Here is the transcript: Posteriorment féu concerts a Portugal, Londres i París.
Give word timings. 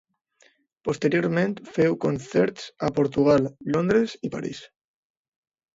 Posteriorment 0.87 1.53
féu 1.75 1.99
concerts 2.07 2.67
a 2.89 2.93
Portugal, 2.99 3.47
Londres 3.77 4.19
i 4.31 4.35
París. 4.39 4.69